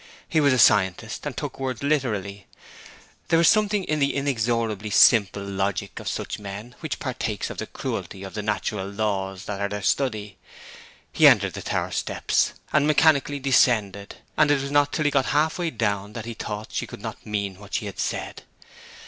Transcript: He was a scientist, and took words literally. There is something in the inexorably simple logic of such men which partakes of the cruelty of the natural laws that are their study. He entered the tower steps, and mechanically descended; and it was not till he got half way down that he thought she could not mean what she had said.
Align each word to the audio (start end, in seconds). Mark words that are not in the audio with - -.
He 0.27 0.41
was 0.41 0.51
a 0.51 0.57
scientist, 0.57 1.27
and 1.27 1.37
took 1.37 1.59
words 1.59 1.83
literally. 1.83 2.47
There 3.27 3.39
is 3.39 3.47
something 3.49 3.83
in 3.83 3.99
the 3.99 4.15
inexorably 4.15 4.89
simple 4.89 5.43
logic 5.43 5.99
of 5.99 6.07
such 6.07 6.39
men 6.39 6.73
which 6.79 6.97
partakes 6.97 7.51
of 7.51 7.59
the 7.59 7.67
cruelty 7.67 8.23
of 8.23 8.33
the 8.33 8.41
natural 8.41 8.87
laws 8.87 9.45
that 9.45 9.61
are 9.61 9.69
their 9.69 9.83
study. 9.83 10.37
He 11.13 11.27
entered 11.27 11.53
the 11.53 11.61
tower 11.61 11.91
steps, 11.91 12.53
and 12.73 12.87
mechanically 12.87 13.37
descended; 13.37 14.15
and 14.37 14.49
it 14.49 14.59
was 14.59 14.71
not 14.71 14.91
till 14.91 15.05
he 15.05 15.11
got 15.11 15.27
half 15.27 15.59
way 15.59 15.69
down 15.69 16.13
that 16.13 16.25
he 16.25 16.33
thought 16.33 16.69
she 16.73 16.87
could 16.87 16.99
not 17.03 17.23
mean 17.23 17.59
what 17.59 17.75
she 17.75 17.85
had 17.85 17.99
said. 17.99 18.41